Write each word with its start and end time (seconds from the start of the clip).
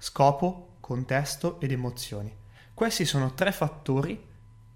Scopo, 0.00 0.76
contesto 0.78 1.60
ed 1.60 1.72
emozioni. 1.72 2.32
Questi 2.72 3.04
sono 3.04 3.34
tre 3.34 3.50
fattori 3.50 4.26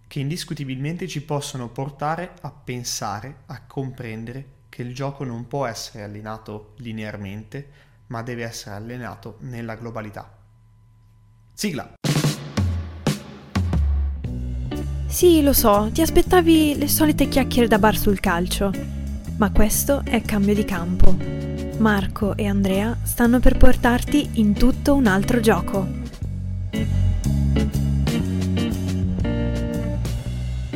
che 0.09 0.19
indiscutibilmente 0.19 1.07
ci 1.07 1.23
possono 1.23 1.69
portare 1.69 2.33
a 2.41 2.51
pensare, 2.51 3.43
a 3.47 3.63
comprendere 3.63 4.47
che 4.69 4.83
il 4.83 4.93
gioco 4.95 5.23
non 5.25 5.47
può 5.47 5.65
essere 5.65 6.03
allenato 6.03 6.75
linearmente, 6.79 7.71
ma 8.09 8.23
deve 8.23 8.43
essere 8.43 8.75
allenato 8.75 9.37
nella 9.41 9.77
globalità. 9.77 10.29
Sigla! 11.55 11.95
Sì, 15.07 15.43
lo 15.43 15.53
so, 15.53 15.89
ti 15.93 16.03
aspettavi 16.03 16.77
le 16.77 16.89
solite 16.89 17.29
chiacchiere 17.29 17.69
da 17.69 17.79
bar 17.79 17.97
sul 17.97 18.19
calcio, 18.19 18.71
ma 19.37 19.51
questo 19.51 20.03
è 20.05 20.23
cambio 20.23 20.55
di 20.55 20.65
campo. 20.65 21.17
Marco 21.79 22.37
e 22.37 22.47
Andrea 22.47 22.97
stanno 23.03 23.41
per 23.41 23.57
portarti 23.57 24.41
in 24.41 24.53
tutto 24.53 24.95
un 24.95 25.07
altro 25.07 25.41
gioco. 25.41 25.87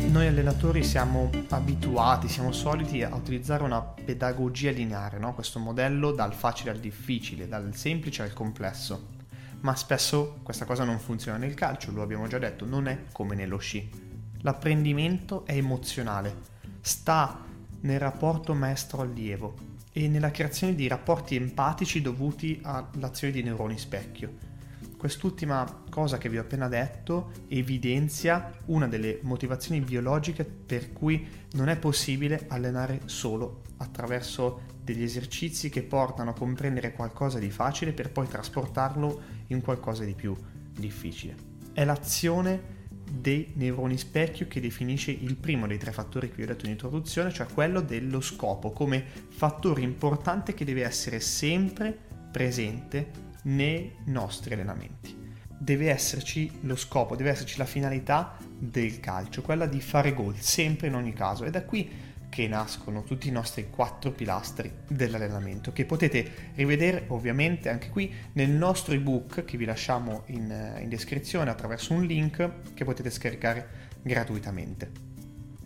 Noi 0.09 0.27
allenatori 0.27 0.83
siamo 0.83 1.29
abituati, 1.49 2.27
siamo 2.27 2.51
soliti 2.51 3.03
a 3.03 3.15
utilizzare 3.15 3.63
una 3.63 3.81
pedagogia 3.81 4.71
lineare, 4.71 5.19
no? 5.19 5.33
questo 5.33 5.59
modello 5.59 6.11
dal 6.11 6.33
facile 6.33 6.71
al 6.71 6.79
difficile, 6.79 7.47
dal 7.47 7.73
semplice 7.75 8.23
al 8.23 8.33
complesso. 8.33 9.15
Ma 9.61 9.75
spesso 9.75 10.39
questa 10.43 10.65
cosa 10.65 10.83
non 10.83 10.99
funziona 10.99 11.37
nel 11.37 11.53
calcio, 11.53 11.91
lo 11.91 12.01
abbiamo 12.01 12.27
già 12.27 12.37
detto, 12.37 12.65
non 12.65 12.87
è 12.87 13.05
come 13.11 13.35
nello 13.35 13.57
sci 13.57 14.05
L'apprendimento 14.41 15.45
è 15.45 15.55
emozionale, 15.55 16.35
sta 16.79 17.43
nel 17.81 17.99
rapporto 17.99 18.53
maestro-allievo 18.53 19.75
e 19.91 20.07
nella 20.07 20.31
creazione 20.31 20.75
di 20.75 20.87
rapporti 20.87 21.35
empatici 21.35 22.01
dovuti 22.01 22.59
all'azione 22.63 23.33
di 23.33 23.43
neuroni 23.43 23.77
specchio. 23.77 24.55
Quest'ultima 24.97 25.83
cosa 25.89 26.17
che 26.17 26.27
vi 26.27 26.37
ho 26.37 26.41
appena 26.41 26.67
detto 26.67 27.31
evidenzia 27.47 28.51
una 28.65 28.87
delle 28.87 29.19
motivazioni 29.21 29.79
biologiche 29.79 30.43
per 30.43 30.91
cui 30.91 31.27
non 31.53 31.69
è 31.69 31.77
possibile 31.77 32.45
allenare 32.47 33.01
solo 33.05 33.61
attraverso 33.77 34.61
degli 34.83 35.03
esercizi 35.03 35.69
che 35.69 35.83
portano 35.83 36.31
a 36.31 36.33
comprendere 36.33 36.93
qualcosa 36.93 37.37
di 37.37 37.51
facile 37.51 37.93
per 37.93 38.11
poi 38.11 38.27
trasportarlo 38.27 39.21
in 39.47 39.61
qualcosa 39.61 40.03
di 40.03 40.13
più 40.13 40.35
difficile. 40.71 41.35
È 41.73 41.85
l'azione 41.85 42.76
dei 43.19 43.51
neuroni 43.55 43.97
specchio 43.97 44.47
che 44.47 44.61
definisce 44.61 45.11
il 45.11 45.35
primo 45.35 45.67
dei 45.67 45.77
tre 45.77 45.91
fattori 45.91 46.29
che 46.29 46.35
vi 46.35 46.43
ho 46.43 46.47
detto 46.47 46.65
in 46.65 46.71
introduzione, 46.71 47.31
cioè 47.31 47.47
quello 47.47 47.81
dello 47.81 48.21
scopo, 48.21 48.71
come 48.71 49.03
fattore 49.29 49.81
importante 49.81 50.53
che 50.53 50.65
deve 50.65 50.83
essere 50.83 51.19
sempre 51.19 51.97
presente 52.31 53.25
nei 53.43 53.93
nostri 54.05 54.53
allenamenti. 54.53 55.15
Deve 55.59 55.89
esserci 55.89 56.51
lo 56.61 56.75
scopo, 56.75 57.15
deve 57.15 57.31
esserci 57.31 57.57
la 57.57 57.65
finalità 57.65 58.37
del 58.57 58.99
calcio, 58.99 59.41
quella 59.41 59.65
di 59.65 59.81
fare 59.81 60.13
gol, 60.13 60.35
sempre 60.37 60.87
in 60.87 60.95
ogni 60.95 61.13
caso. 61.13 61.45
E 61.45 61.49
da 61.49 61.63
qui 61.63 61.89
che 62.29 62.47
nascono 62.47 63.03
tutti 63.03 63.27
i 63.27 63.31
nostri 63.31 63.69
quattro 63.69 64.11
pilastri 64.11 64.71
dell'allenamento 64.87 65.71
che 65.71 65.85
potete 65.85 66.51
rivedere 66.55 67.05
ovviamente 67.07 67.69
anche 67.69 67.89
qui 67.89 68.13
nel 68.33 68.49
nostro 68.49 68.93
ebook 68.93 69.45
che 69.45 69.57
vi 69.57 69.65
lasciamo 69.65 70.23
in, 70.27 70.51
eh, 70.51 70.81
in 70.81 70.89
descrizione 70.89 71.49
attraverso 71.49 71.93
un 71.93 72.03
link 72.03 72.73
che 72.73 72.83
potete 72.83 73.09
scaricare 73.09 73.85
gratuitamente. 74.01 74.91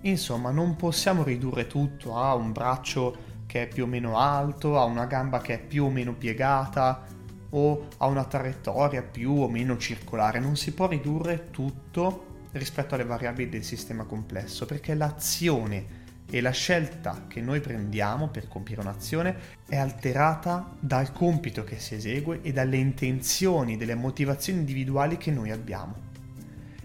Insomma, 0.02 0.50
non 0.50 0.76
possiamo 0.76 1.24
ridurre 1.24 1.68
tutto 1.68 2.16
a 2.16 2.34
un 2.34 2.52
braccio 2.52 3.30
che 3.46 3.64
è 3.64 3.68
più 3.68 3.84
o 3.84 3.88
meno 3.88 4.18
alto, 4.18 4.80
a 4.80 4.86
una 4.86 5.06
gamba 5.06 5.42
che 5.42 5.56
è 5.56 5.60
più 5.60 5.86
o 5.86 5.90
meno 5.90 6.14
piegata 6.14 7.06
o 7.50 7.88
a 7.98 8.06
una 8.06 8.24
traiettoria 8.24 9.04
più 9.04 9.32
o 9.32 9.50
meno 9.50 9.78
circolare. 9.78 10.40
Non 10.40 10.56
si 10.56 10.74
può 10.74 10.88
ridurre 10.88 11.50
tutto 11.52 12.30
rispetto 12.54 12.96
alle 12.96 13.06
variabili 13.06 13.50
del 13.50 13.64
sistema 13.64 14.06
complesso 14.06 14.66
perché 14.66 14.94
l'azione 14.94 16.00
e 16.32 16.40
la 16.40 16.52
scelta 16.52 17.26
che 17.28 17.42
noi 17.42 17.60
prendiamo 17.60 18.30
per 18.30 18.48
compiere 18.48 18.82
un'azione 18.82 19.36
è 19.68 19.76
alterata 19.76 20.74
dal 20.80 21.12
compito 21.12 21.66
che 21.66 21.78
si 21.78 21.96
esegue 21.96 22.40
e 22.42 22.54
dalle 22.54 22.78
intenzioni, 22.78 23.76
delle 23.76 23.96
motivazioni 23.96 24.60
individuali 24.60 25.18
che 25.18 25.30
noi 25.30 25.52
abbiamo. 25.52 26.10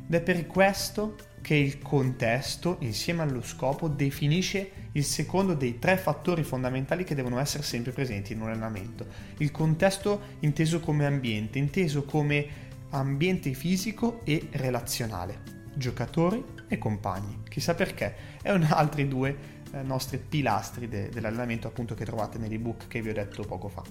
Ed 0.08 0.14
è 0.14 0.20
per 0.20 0.46
questo 0.48 1.14
che 1.40 1.54
il 1.54 1.78
contesto, 1.78 2.78
insieme 2.80 3.22
allo 3.22 3.40
scopo, 3.40 3.86
definisce 3.86 4.70
il 4.92 5.04
secondo 5.04 5.54
dei 5.54 5.78
tre 5.78 5.96
fattori 5.96 6.42
fondamentali 6.42 7.04
che 7.04 7.14
devono 7.14 7.38
essere 7.38 7.62
sempre 7.62 7.92
presenti 7.92 8.32
in 8.32 8.40
un 8.40 8.48
allenamento. 8.48 9.06
Il 9.38 9.52
contesto 9.52 10.20
inteso 10.40 10.80
come 10.80 11.06
ambiente, 11.06 11.58
inteso 11.58 12.02
come 12.02 12.64
ambiente 12.90 13.52
fisico 13.52 14.22
e 14.24 14.48
relazionale 14.50 15.55
giocatori 15.76 16.44
e 16.68 16.78
compagni. 16.78 17.42
Chissà 17.48 17.74
perché, 17.74 18.14
è 18.42 18.50
un 18.50 18.66
altri 18.68 19.06
due 19.06 19.54
eh, 19.72 19.82
nostri 19.82 20.18
pilastri 20.18 20.88
de- 20.88 21.08
dell'allenamento 21.08 21.68
appunto 21.68 21.94
che 21.94 22.04
trovate 22.04 22.38
nell'ebook 22.38 22.88
che 22.88 23.00
vi 23.02 23.10
ho 23.10 23.12
detto 23.12 23.42
poco 23.42 23.68
fa. 23.68 23.82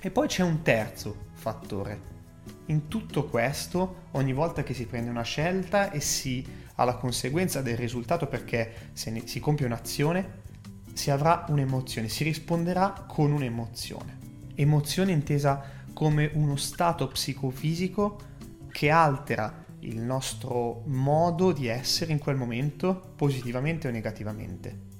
E 0.00 0.10
poi 0.10 0.26
c'è 0.26 0.42
un 0.42 0.62
terzo 0.62 1.26
fattore. 1.32 2.10
In 2.66 2.88
tutto 2.88 3.26
questo, 3.26 4.08
ogni 4.12 4.32
volta 4.32 4.62
che 4.62 4.74
si 4.74 4.86
prende 4.86 5.10
una 5.10 5.22
scelta 5.22 5.90
e 5.90 6.00
si 6.00 6.44
ha 6.76 6.84
la 6.84 6.96
conseguenza 6.96 7.60
del 7.60 7.76
risultato 7.76 8.26
perché 8.26 8.90
se 8.92 9.10
ne- 9.10 9.26
si 9.26 9.40
compie 9.40 9.66
un'azione, 9.66 10.40
si 10.92 11.10
avrà 11.10 11.44
un'emozione, 11.48 12.08
si 12.08 12.24
risponderà 12.24 13.04
con 13.06 13.32
un'emozione. 13.32 14.18
Emozione 14.54 15.12
intesa 15.12 15.80
come 15.92 16.30
uno 16.34 16.56
stato 16.56 17.08
psicofisico 17.08 18.18
che 18.70 18.90
altera 18.90 19.61
il 19.82 20.00
nostro 20.00 20.82
modo 20.86 21.52
di 21.52 21.66
essere 21.66 22.12
in 22.12 22.18
quel 22.18 22.36
momento, 22.36 23.12
positivamente 23.16 23.88
o 23.88 23.90
negativamente. 23.90 24.90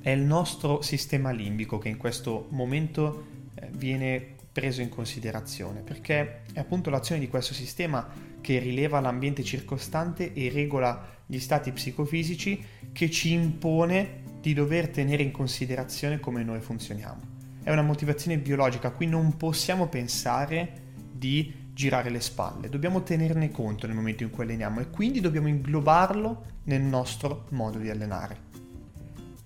È 0.00 0.10
il 0.10 0.22
nostro 0.22 0.82
sistema 0.82 1.30
limbico 1.30 1.78
che 1.78 1.88
in 1.88 1.96
questo 1.96 2.46
momento 2.50 3.24
eh, 3.54 3.68
viene 3.70 4.34
preso 4.50 4.82
in 4.82 4.88
considerazione, 4.88 5.80
perché 5.80 6.42
è 6.52 6.58
appunto 6.58 6.90
l'azione 6.90 7.20
di 7.20 7.28
questo 7.28 7.54
sistema 7.54 8.06
che 8.40 8.58
rileva 8.58 9.00
l'ambiente 9.00 9.42
circostante 9.44 10.32
e 10.32 10.50
regola 10.50 11.20
gli 11.24 11.38
stati 11.38 11.70
psicofisici 11.70 12.62
che 12.92 13.10
ci 13.10 13.32
impone 13.32 14.22
di 14.40 14.52
dover 14.52 14.88
tenere 14.88 15.22
in 15.22 15.30
considerazione 15.30 16.18
come 16.20 16.42
noi 16.42 16.60
funzioniamo. 16.60 17.30
È 17.62 17.70
una 17.70 17.82
motivazione 17.82 18.38
biologica, 18.38 18.90
qui 18.90 19.06
non 19.06 19.36
possiamo 19.36 19.86
pensare 19.86 20.80
di 21.12 21.61
girare 21.72 22.10
le 22.10 22.20
spalle, 22.20 22.68
dobbiamo 22.68 23.02
tenerne 23.02 23.50
conto 23.50 23.86
nel 23.86 23.96
momento 23.96 24.22
in 24.22 24.30
cui 24.30 24.44
alleniamo 24.44 24.80
e 24.80 24.90
quindi 24.90 25.20
dobbiamo 25.20 25.48
inglobarlo 25.48 26.44
nel 26.64 26.82
nostro 26.82 27.46
modo 27.50 27.78
di 27.78 27.88
allenare. 27.88 28.50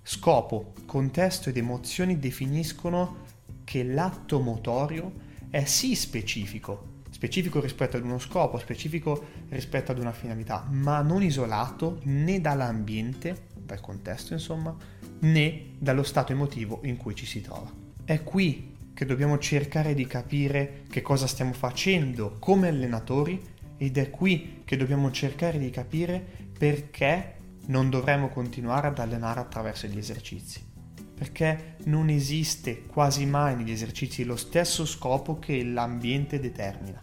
Scopo, 0.03 0.73
contesto 0.85 1.49
ed 1.49 1.57
emozioni 1.57 2.19
definiscono 2.19 3.25
che 3.63 3.83
l'atto 3.83 4.39
motorio 4.39 5.11
è 5.49 5.65
sì 5.65 5.95
specifico, 5.95 7.01
specifico 7.09 7.59
rispetto 7.59 7.97
ad 7.97 8.03
uno 8.03 8.19
scopo, 8.19 8.57
specifico 8.57 9.25
rispetto 9.49 9.91
ad 9.91 9.99
una 9.99 10.11
finalità, 10.11 10.65
ma 10.69 11.01
non 11.01 11.23
isolato 11.23 11.99
né 12.03 12.39
dall'ambiente, 12.39 13.47
dal 13.55 13.81
contesto 13.81 14.33
insomma, 14.33 14.75
né 15.19 15.73
dallo 15.77 16.03
stato 16.03 16.31
emotivo 16.31 16.81
in 16.83 16.97
cui 16.97 17.15
ci 17.15 17.25
si 17.25 17.41
trova. 17.41 17.69
È 18.03 18.23
qui 18.23 18.76
che 18.97 19.05
dobbiamo 19.05 19.37
cercare 19.37 19.93
di 19.93 20.07
capire 20.07 20.81
che 20.89 21.03
cosa 21.03 21.27
stiamo 21.27 21.53
facendo 21.53 22.37
come 22.39 22.67
allenatori 22.67 23.39
ed 23.77 23.95
è 23.95 24.09
qui 24.09 24.63
che 24.65 24.75
dobbiamo 24.75 25.11
cercare 25.11 25.59
di 25.59 25.69
capire 25.69 26.19
perché 26.57 27.35
non 27.67 27.91
dovremmo 27.91 28.29
continuare 28.29 28.87
ad 28.87 28.97
allenare 28.97 29.39
attraverso 29.39 29.85
gli 29.85 29.99
esercizi. 29.99 30.65
Perché 31.13 31.75
non 31.83 32.09
esiste 32.09 32.87
quasi 32.87 33.27
mai 33.27 33.55
negli 33.55 33.69
esercizi 33.69 34.23
lo 34.23 34.35
stesso 34.35 34.83
scopo 34.83 35.37
che 35.37 35.63
l'ambiente 35.63 36.39
determina. 36.39 36.99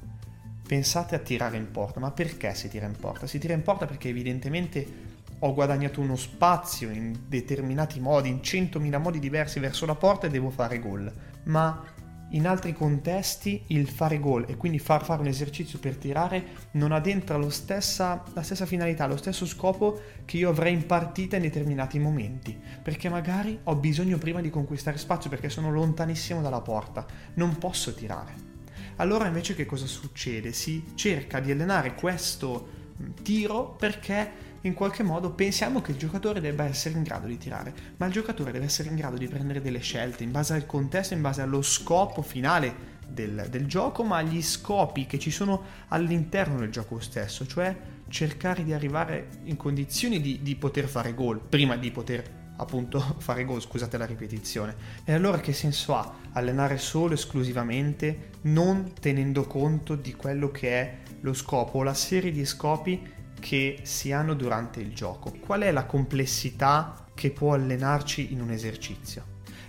Pensate 0.67 1.14
a 1.14 1.20
tirare 1.20 1.56
in 1.56 1.70
porta, 1.70 2.00
ma 2.00 2.11
perché 2.11 2.56
si 2.56 2.69
tira 2.69 2.87
in 2.87 2.97
porta? 2.99 3.29
Si 3.29 3.38
tira 3.38 3.55
in 3.55 3.62
porta 3.62 3.87
perché 3.87 4.08
evidentemente 4.08 5.12
ho 5.38 5.55
guadagnato 5.55 6.00
uno 6.00 6.17
spazio 6.17 6.90
in 6.90 7.17
determinati 7.29 8.00
modi, 8.00 8.31
in 8.31 8.43
centomila 8.43 8.99
modi 8.99 9.20
diversi 9.20 9.61
verso 9.61 9.87
la 9.87 9.94
porta 9.94 10.26
e 10.26 10.31
devo 10.31 10.50
fare 10.50 10.81
gol 10.81 11.12
ma 11.44 11.93
in 12.31 12.49
altri 12.49 12.73
contesti 12.73 13.62
il 13.69 13.88
fare 13.88 14.19
gol 14.19 14.44
e 14.49 14.56
quindi 14.56 14.79
far 14.79 15.05
fare 15.05 15.20
un 15.20 15.29
esercizio 15.29 15.79
per 15.79 15.96
tirare 15.96 16.44
non 16.73 16.91
addentra 16.91 17.41
stessa, 17.50 18.25
la 18.32 18.43
stessa 18.43 18.67
finalità, 18.67 19.06
lo 19.06 19.17
stesso 19.17 19.46
scopo 19.46 20.00
che 20.25 20.38
io 20.38 20.50
avrei 20.50 20.73
in 20.73 20.85
partita 20.85 21.37
in 21.37 21.43
determinati 21.43 21.99
momenti, 21.99 22.58
perché 22.82 23.08
magari 23.08 23.58
ho 23.62 23.76
bisogno 23.76 24.19
prima 24.19 24.41
di 24.41 24.50
conquistare 24.50 24.99
spazio 24.99 25.31
perché 25.31 25.49
sono 25.49 25.70
lontanissimo 25.70 26.43
dalla 26.43 26.61
porta, 26.61 27.06
non 27.35 27.56
posso 27.56 27.94
tirare. 27.94 28.52
Allora 28.97 29.26
invece 29.26 29.55
che 29.55 29.67
cosa 29.67 29.87
succede? 29.87 30.52
Si 30.52 30.93
cerca 30.94 31.40
di 31.40 31.52
allenare 31.52 31.94
questo 31.94 32.82
tiro 33.23 33.75
perché 33.76 34.52
in 34.64 34.75
qualche 34.75 35.02
modo 35.02 35.31
pensiamo 35.31 35.82
che 35.82 35.93
il 35.93 35.99
giocatore 35.99 36.40
debba 36.40 36.64
essere 36.64 36.96
in 36.96 37.02
grado 37.02 37.26
di 37.26 37.37
tirare, 37.37 37.75
ma 37.99 38.06
il 38.06 38.12
giocatore 38.12 38.50
deve 38.50 38.64
essere 38.64 38.88
in 38.88 38.96
grado 38.96 39.16
di 39.16 39.28
prendere 39.28 39.61
delle 39.61 39.81
scelte 39.81 40.25
in 40.25 40.31
base 40.31 40.55
al 40.55 40.66
contesto, 40.66 41.14
in 41.14 41.20
base 41.20 41.43
allo 41.43 41.61
scopo 41.61 42.22
finale 42.22 42.93
del, 43.06 43.46
del, 43.50 43.66
gioco, 43.66 44.05
ma 44.05 44.16
agli 44.16 44.43
scopi 44.43 45.05
che 45.06 45.19
ci 45.19 45.31
sono 45.31 45.62
all'interno 45.88 46.58
del 46.58 46.70
gioco 46.70 46.99
stesso, 46.99 47.46
cioè 47.46 47.76
cercare 48.08 48.64
di 48.64 48.72
arrivare 48.72 49.28
in 49.44 49.56
condizioni 49.56 50.20
di, 50.20 50.40
di 50.43 50.56
poter 50.56 50.87
fare 50.87 51.12
gol 51.12 51.40
prima 51.40 51.76
di 51.76 51.90
poter 51.90 52.43
appunto 52.56 53.00
fare 53.19 53.44
gol, 53.44 53.61
scusate 53.61 53.99
la 53.99 54.06
ripetizione. 54.06 54.75
E 55.05 55.12
allora 55.12 55.40
che 55.40 55.52
senso 55.52 55.94
ha 55.94 56.11
allenare 56.32 56.78
solo 56.78 57.12
esclusivamente 57.12 58.31
non 58.43 58.94
tenendo 58.99 59.44
conto 59.44 59.94
di 59.94 60.14
quello 60.14 60.50
che 60.50 60.69
è 60.70 60.99
lo 61.20 61.34
scopo 61.34 61.82
la 61.82 61.94
serie 61.94 62.31
di 62.31 62.44
scopi 62.44 63.12
che 63.44 63.81
si 63.82 64.11
hanno 64.11 64.32
durante 64.32 64.81
il 64.81 64.94
gioco? 64.94 65.31
Qual 65.38 65.61
è 65.61 65.70
la 65.70 65.85
complessità 65.85 67.05
che 67.12 67.31
può 67.31 67.52
allenarci 67.52 68.32
in 68.32 68.41
un 68.41 68.50
esercizio? 68.50 69.23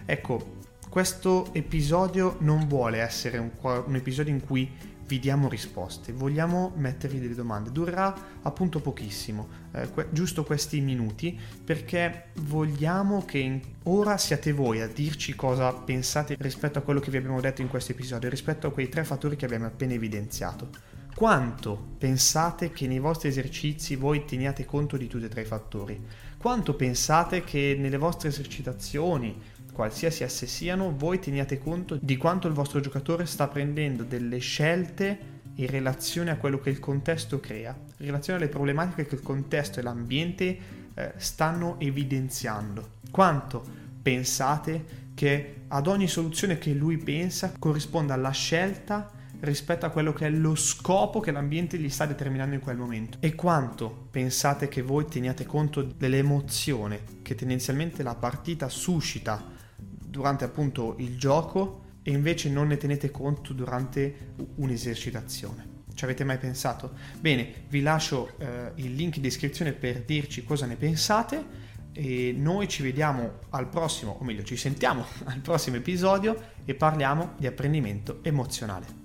Ecco, 0.05 0.59
questo 0.87 1.53
episodio 1.53 2.37
non 2.39 2.69
vuole 2.69 2.99
essere 2.99 3.37
un, 3.37 3.51
un 3.61 3.95
episodio 3.95 4.31
in 4.31 4.45
cui 4.45 4.71
vi 5.05 5.19
diamo 5.19 5.49
risposte, 5.49 6.13
vogliamo 6.13 6.71
mettervi 6.77 7.19
delle 7.19 7.35
domande. 7.35 7.69
Durerà 7.69 8.15
appunto 8.43 8.79
pochissimo, 8.79 9.49
eh, 9.73 9.89
que- 9.89 10.07
giusto 10.11 10.45
questi 10.45 10.79
minuti, 10.79 11.37
perché 11.61 12.27
vogliamo 12.43 13.25
che 13.25 13.59
ora 13.83 14.17
siate 14.17 14.53
voi 14.53 14.79
a 14.79 14.87
dirci 14.87 15.35
cosa 15.35 15.73
pensate 15.73 16.37
rispetto 16.39 16.79
a 16.79 16.81
quello 16.81 17.01
che 17.01 17.11
vi 17.11 17.17
abbiamo 17.17 17.41
detto 17.41 17.61
in 17.61 17.67
questo 17.67 17.91
episodio, 17.91 18.29
rispetto 18.29 18.67
a 18.67 18.71
quei 18.71 18.87
tre 18.87 19.03
fattori 19.03 19.35
che 19.35 19.43
abbiamo 19.43 19.65
appena 19.65 19.91
evidenziato. 19.91 20.93
Quanto 21.15 21.93
pensate 21.97 22.71
che 22.71 22.87
nei 22.87 22.99
vostri 22.99 23.29
esercizi 23.29 23.95
voi 23.95 24.25
teniate 24.25 24.65
conto 24.65 24.97
di 24.97 25.07
tutti 25.07 25.23
e 25.23 25.29
tre 25.29 25.43
i 25.43 25.45
fattori? 25.45 25.97
Quanto 26.37 26.73
pensate 26.73 27.45
che 27.45 27.77
nelle 27.79 27.95
vostre 27.95 28.27
esercitazioni, 28.27 29.33
qualsiasi 29.71 30.23
esse 30.23 30.45
siano, 30.45 30.93
voi 30.93 31.19
teniate 31.19 31.57
conto 31.57 31.97
di 32.01 32.17
quanto 32.17 32.49
il 32.49 32.53
vostro 32.53 32.81
giocatore 32.81 33.25
sta 33.27 33.47
prendendo 33.47 34.03
delle 34.03 34.39
scelte 34.39 35.17
in 35.55 35.67
relazione 35.67 36.31
a 36.31 36.35
quello 36.35 36.59
che 36.59 36.69
il 36.69 36.81
contesto 36.81 37.39
crea, 37.39 37.73
in 37.99 38.05
relazione 38.07 38.39
alle 38.39 38.49
problematiche 38.49 39.05
che 39.05 39.15
il 39.15 39.21
contesto 39.21 39.79
e 39.79 39.83
l'ambiente 39.83 40.57
eh, 40.93 41.13
stanno 41.15 41.79
evidenziando. 41.79 42.89
Quanto 43.09 43.63
pensate 44.01 45.03
che 45.13 45.61
ad 45.69 45.87
ogni 45.87 46.09
soluzione 46.09 46.57
che 46.57 46.73
lui 46.73 46.97
pensa 46.97 47.53
corrisponda 47.57 48.15
alla 48.15 48.31
scelta 48.31 49.23
rispetto 49.41 49.85
a 49.85 49.89
quello 49.89 50.13
che 50.13 50.27
è 50.27 50.29
lo 50.29 50.55
scopo 50.55 51.19
che 51.19 51.31
l'ambiente 51.31 51.77
gli 51.77 51.89
sta 51.89 52.05
determinando 52.05 52.55
in 52.55 52.61
quel 52.61 52.77
momento. 52.77 53.17
E 53.21 53.35
quanto 53.35 54.07
pensate 54.11 54.67
che 54.67 54.81
voi 54.81 55.05
teniate 55.05 55.45
conto 55.45 55.81
dell'emozione 55.83 57.01
che 57.21 57.35
tendenzialmente 57.35 58.03
la 58.03 58.15
partita 58.15 58.69
suscita 58.69 59.43
durante 59.75 60.45
appunto 60.45 60.95
il 60.99 61.17
gioco 61.17 61.83
e 62.01 62.11
invece 62.11 62.49
non 62.49 62.67
ne 62.67 62.77
tenete 62.77 63.11
conto 63.11 63.53
durante 63.53 64.33
un'esercitazione. 64.55 65.73
Ci 65.93 66.03
avete 66.03 66.23
mai 66.23 66.37
pensato? 66.37 66.91
Bene, 67.19 67.65
vi 67.69 67.81
lascio 67.81 68.37
eh, 68.37 68.71
il 68.75 68.93
link 68.93 69.15
in 69.15 69.21
descrizione 69.21 69.73
per 69.73 70.03
dirci 70.03 70.43
cosa 70.43 70.65
ne 70.65 70.75
pensate 70.75 71.63
e 71.93 72.35
noi 72.37 72.67
ci 72.67 72.83
vediamo 72.83 73.39
al 73.51 73.69
prossimo, 73.69 74.17
o 74.19 74.23
meglio 74.23 74.43
ci 74.43 74.57
sentiamo 74.57 75.05
al 75.25 75.39
prossimo 75.39 75.77
episodio 75.77 76.37
e 76.65 76.75
parliamo 76.75 77.33
di 77.37 77.47
apprendimento 77.47 78.19
emozionale. 78.21 79.04